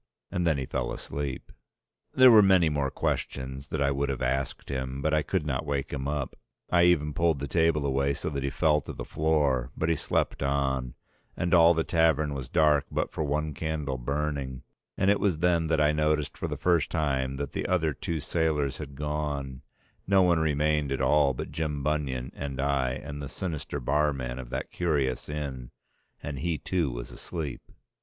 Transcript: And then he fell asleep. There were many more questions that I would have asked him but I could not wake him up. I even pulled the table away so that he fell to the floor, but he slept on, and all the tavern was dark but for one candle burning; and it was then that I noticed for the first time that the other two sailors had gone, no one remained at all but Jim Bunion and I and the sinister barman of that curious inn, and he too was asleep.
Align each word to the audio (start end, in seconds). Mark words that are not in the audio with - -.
And 0.31 0.47
then 0.47 0.57
he 0.57 0.65
fell 0.65 0.91
asleep. 0.91 1.51
There 2.11 2.31
were 2.31 2.41
many 2.41 2.69
more 2.69 2.89
questions 2.89 3.67
that 3.67 3.83
I 3.83 3.91
would 3.91 4.09
have 4.09 4.23
asked 4.23 4.69
him 4.69 4.99
but 4.99 5.13
I 5.13 5.21
could 5.21 5.45
not 5.45 5.63
wake 5.63 5.93
him 5.93 6.07
up. 6.07 6.35
I 6.71 6.85
even 6.85 7.13
pulled 7.13 7.37
the 7.37 7.47
table 7.47 7.85
away 7.85 8.15
so 8.15 8.27
that 8.31 8.41
he 8.41 8.49
fell 8.49 8.81
to 8.81 8.93
the 8.93 9.05
floor, 9.05 9.69
but 9.77 9.89
he 9.89 9.95
slept 9.95 10.41
on, 10.41 10.95
and 11.37 11.53
all 11.53 11.75
the 11.75 11.83
tavern 11.83 12.33
was 12.33 12.49
dark 12.49 12.87
but 12.89 13.11
for 13.11 13.23
one 13.23 13.53
candle 13.53 13.99
burning; 13.99 14.63
and 14.97 15.11
it 15.11 15.19
was 15.19 15.37
then 15.37 15.67
that 15.67 15.79
I 15.79 15.91
noticed 15.91 16.35
for 16.35 16.47
the 16.47 16.57
first 16.57 16.89
time 16.89 17.35
that 17.35 17.51
the 17.51 17.67
other 17.67 17.93
two 17.93 18.19
sailors 18.19 18.77
had 18.79 18.95
gone, 18.95 19.61
no 20.07 20.23
one 20.23 20.39
remained 20.39 20.91
at 20.91 20.99
all 20.99 21.35
but 21.35 21.51
Jim 21.51 21.83
Bunion 21.83 22.31
and 22.33 22.59
I 22.59 22.93
and 22.93 23.21
the 23.21 23.29
sinister 23.29 23.79
barman 23.79 24.39
of 24.39 24.49
that 24.49 24.71
curious 24.71 25.29
inn, 25.29 25.69
and 26.23 26.39
he 26.39 26.57
too 26.57 26.89
was 26.89 27.11
asleep. 27.11 27.61